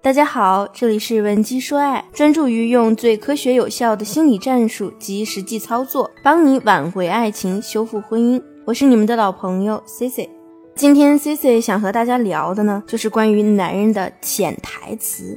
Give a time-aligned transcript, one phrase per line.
[0.00, 8.40] 大家好，这里是文姬说爱，专注于用最科学有效的心理战术及实际操作，帮你挽回爱情，修复婚姻。
[8.64, 10.30] 我是你们的老朋友 C C。
[10.76, 15.36] 今天 C C 想和大家聊的呢，就是关于男人的潜台词。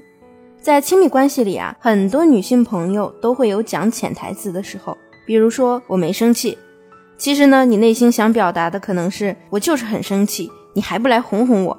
[0.62, 6.56] 在亲密关系里啊，很多女性朋友都会有讲潜台词的时候，比如说我没生气，
[7.18, 11.76] 其实呢，你内心想表达的可能是我就是很生气，你还不来哄哄我。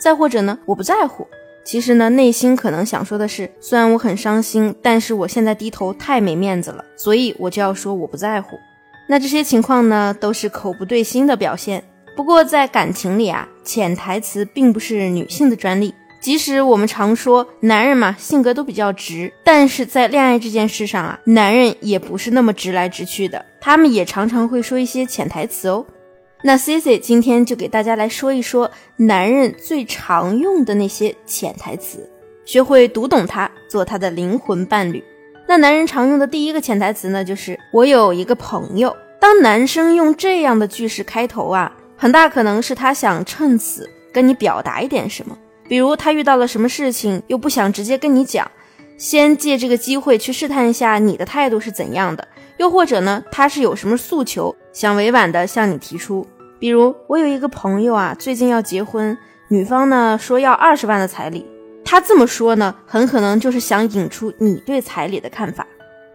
[0.00, 1.26] 再或者呢，我不在乎。
[1.70, 8.58] 其实呢，内心可能想说的是，虽然我很伤心，但是我现在低头太没面子了，所以我就要说我不在乎。
[9.08, 11.84] 那这些情况呢，都是口不对心的表现。
[12.16, 15.94] 不过在感情里啊，潜台词并不是女性的专利。
[16.20, 25.86] 即使我们常说男人嘛，性格都比较直，但是在恋爱这件事上啊，男人也不是那么直来直去的，他们也常常会说一些潜台词哦。
[26.42, 32.08] 那 C C 今天就给大家来说一说男人最常用的那些潜台词，
[32.44, 35.04] 学会读懂他，做他的灵魂伴侣。
[35.46, 38.96] 那男人常用的第一个潜台词呢，就是我有一个朋友。
[39.18, 45.36] 当男生用这样的句式开头啊，很大可能是他想趁此跟你表达一点什么，
[45.68, 48.50] 比如他遇到了什么事情，又不想直接跟你讲，
[48.96, 52.26] 先借这个机会去试探一下你的态度是怎样的。
[52.56, 56.26] 又或者呢，他是有什么诉求，想委婉的向你提出。
[56.58, 59.16] 比如，我有一个朋友啊，最近要结婚，
[59.48, 61.46] 女方呢说要二十万的彩礼。
[61.84, 65.66] 他这么说呢，很可能就是想引出你对彩礼的看法。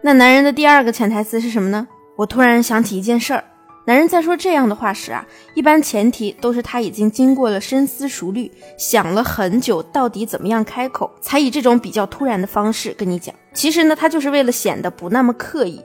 [0.02, 1.86] 那男人的第二个潜台词是什么呢？
[2.16, 3.42] 我突然想起一件事儿。
[3.86, 13.34] 男人在说这样的话时啊，一般前提都是他已经经过了深思熟虑，想了很久，到底怎么样开口，才以这种比较突然的方式跟你讲。
[13.52, 15.80] 其实呢，他就是为了显得不那么刻意。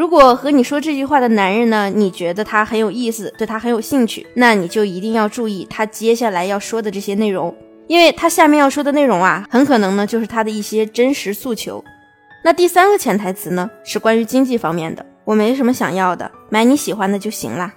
[0.00, 7.54] 如果和你说这句话的男人呢，你觉得他很有意思，对他很有兴趣，那你就一定要注意他接下来要说的这些内容，
[7.86, 11.84] 因为他下面要说的内容啊，很可能呢就是他的一些真实诉求。
[12.42, 17.70] 那第三个潜台词呢，是关于经济方面的，我没什么想要的，买你喜欢的就行啦。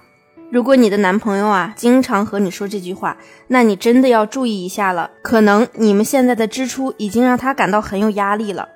[0.50, 3.18] 如果你的男朋友啊经常和你说这句话，
[3.48, 8.66] 那你真的要注意一下了，可能你们现在的支出已经让他感到很有压力了。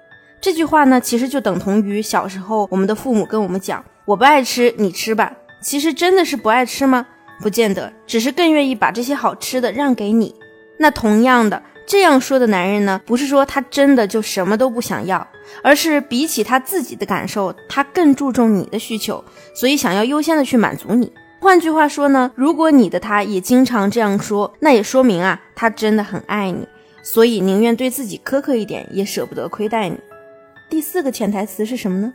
[0.40, 7.06] 这句话呢，其实就等同于小时候我们的父母跟我们讲：“我不爱吃，你吃吧。”其实真的是不爱吃吗？
[7.40, 10.34] 不见得，只是更愿意把这些好吃的让给你。
[10.78, 15.26] 那同样的，这样说的男人呢，不是说他真的就什么都不想要，
[15.62, 21.12] 而是比起他自己的感受，他更注重你的需求，所以想要优先的去满足你。
[21.40, 26.68] 换句话说呢，如果你的他也经常这样说，那也说明啊，他真的很爱你，
[27.02, 29.98] 所以宁愿对自己苛刻一点，也舍不得亏待你。
[30.70, 32.12] 第四个潜台词是什么呢？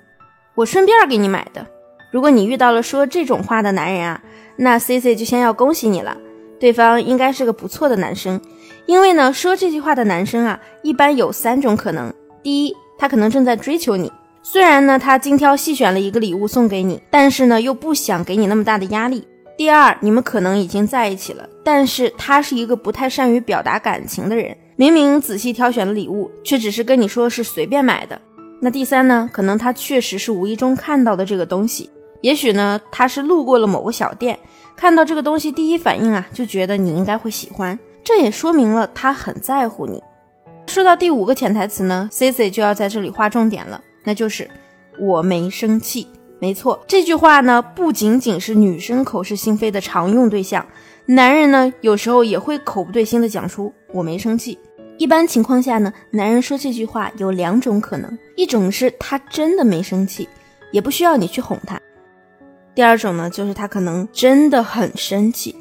[0.56, 1.66] 我顺便给你买的。
[2.12, 4.22] 如果你遇到了说这种话的男人啊，
[4.58, 6.16] 那 C C 就先要恭喜你了，
[6.60, 8.40] 对方应该是个不错的男生。
[8.86, 14.12] 因为呢，说这句话的男生啊，一般有三种可能：第一，他可能正在追求你，
[14.44, 19.22] 虽然呢他精挑细选了一个礼物送给你，但是呢又不想给你那么大的压力；
[19.58, 28.22] 第二，你们可能已经在一起了，但是他是一个不太善于表达感情的人，明明仔细挑选了礼物，却只是跟你说是随便买的。
[28.66, 29.30] 那第三呢？
[29.34, 31.90] 可能他确实是无意中看到的这个东西，
[32.22, 34.40] 也许呢，他是路过了某个小店，
[34.74, 40.02] 看到这个东西，第一反应啊，就觉得你应该会喜欢，这也说明了他很在乎你。
[40.68, 44.50] 说到第五个潜台词呢，Cici 就要在这里划重点了，那就是
[44.98, 46.08] 我没生气。
[46.40, 50.66] 没错，这句话呢，不仅仅是女生口是心非的常用对象，
[51.08, 54.58] 男人呢，有时候也会口不对心的讲出我没生气。
[54.98, 60.30] 一般情况下呢，男人说这句话有两种可能：一种是他真的没生气，
[60.72, 61.78] 也不需要你去哄他；
[62.76, 65.56] 第二种呢，就是他可能真的很生气，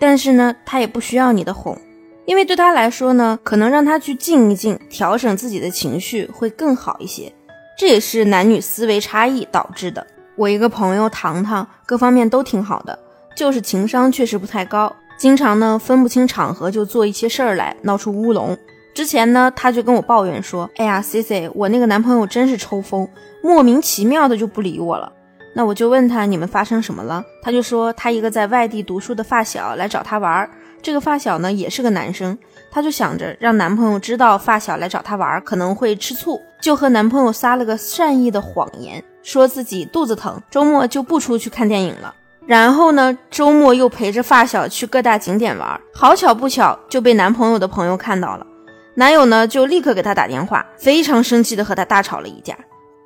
[0.00, 1.78] 但是呢，他也不需要你的哄，
[2.26, 7.32] 因为对他来说呢，可能让他去静一静，调整自己的情绪会更好一些。
[7.78, 10.06] 这也是男女思维差异导致的。
[10.36, 12.98] 我一个朋友糖糖，各方面都挺好的，
[13.36, 18.58] 就是情商确实不太高，经常呢分不清场合就做一些事儿来，闹出乌龙。
[18.94, 23.08] 之前呢，他就跟我抱怨说：“哎呀，C C，我那个男朋友真是抽风，
[23.42, 25.10] 莫名其妙的就不理我了。”
[25.54, 30.48] 那我就问他：“你们发生什么了？”他就说：“他一个在外地读书的发小来找他玩，
[30.82, 32.36] 这个发小呢也是个男生，
[32.70, 42.14] 他就想着让男朋友知道发小来找他玩可能会吃醋，就和男朋友撒了个善意的谎言，说自己肚子疼，周末就不出去看电影了。
[42.46, 48.46] 然后呢，周末又陪着发小去各大景点玩，好巧不巧就被男朋友的朋友看到了。”
[48.94, 52.56] 男友呢，就立刻给她打电话，非常生气的和她大吵了一架。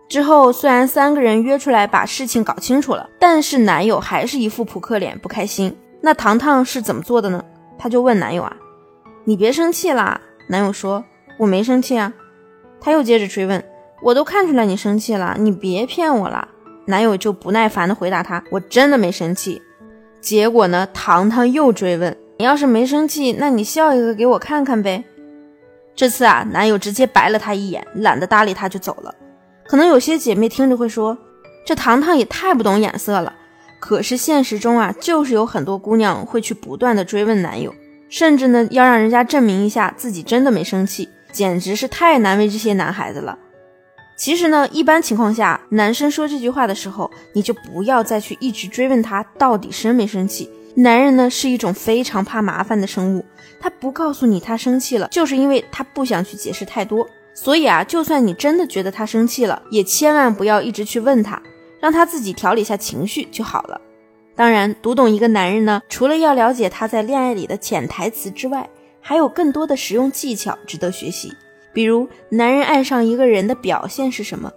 [0.08, 5.76] 之后虽然三个人约出来把事情搞清楚了，但是男友还是一副扑克脸，不开心。
[6.00, 7.44] 那糖糖是怎么做的呢？
[7.78, 8.56] 她就问男友啊
[9.24, 11.04] ：“你别生气啦。”男友说
[11.38, 12.12] ：“我没生气啊。
[12.80, 13.64] 他又接着追问
[14.02, 16.48] ：“我都看出来你生气了，你别骗我了。”
[16.86, 19.60] 男友就不耐烦地回答他：“我真的没生气。”
[20.20, 25.04] 结果呢，糖糖又追问：“你要是没生气，那你笑一个给我看看呗。”
[25.96, 29.14] 这次啊，男友直接白了她一眼，懒得搭理她就走了。
[29.66, 31.16] 可能有些姐妹听着会说
[31.66, 33.32] ：“这糖糖也太不懂眼色了。”
[33.80, 37.74] 可是现实中啊，就是有很多姑娘会去不断的追问男友，
[38.08, 43.38] 甚至呢要让人家证明一下自己真的没生气，简直是太难为这些男孩子了。
[44.16, 50.50] 其实呢，一般情况下，男生说这句话的时候，你就不要再去一直追问他到底生没生气。
[50.78, 53.24] 男人呢是一种非常怕麻烦的生物，
[53.58, 57.08] 他不告诉你他生气了，就是因为他不想去解释太多。
[57.34, 61.42] 所以啊，就算你真的觉得他生气了，也千万不要一直去问他，
[61.80, 63.80] 让他自己调理下情绪就好了。
[64.34, 68.68] 当然，读懂一个男人呢，除了要了解他在恋爱里的潜台词之外，
[69.00, 71.32] 还有更多的实用技巧值得学习。
[71.72, 74.52] 比如，男人爱上一个人的表现是什么？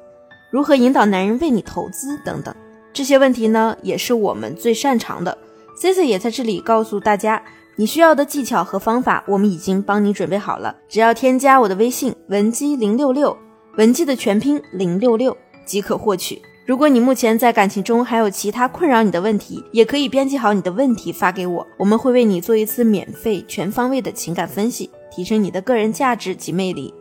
[0.52, 2.54] 如何引导男人为你投资等等，
[2.92, 5.38] 这些问题呢，也是我们最擅长的。
[5.80, 7.42] Cici 也在这里告诉大家，
[7.78, 10.76] 你需要的技巧和方法，我们已经帮你准备好了。
[10.90, 13.38] 只要添加我的微信文姬零六六，
[13.78, 16.42] 文姬的全拼零六六即可获取。
[16.66, 26.94] 如果你目前在感情中还有其他困扰你的问题，也可以编辑好你的问题发给我，我们会为你做一次免费、全方位的情感分析，提升你的个人价值及魅力。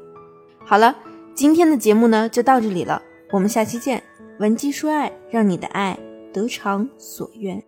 [0.64, 0.94] 好了，
[1.34, 3.02] 今天的节目呢就到这里了，
[3.32, 4.00] 我们下期见。
[4.38, 5.98] 文姬说爱，让你的爱
[6.32, 7.60] 得偿所愿。